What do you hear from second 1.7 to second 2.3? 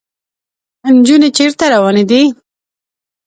روانې دي؟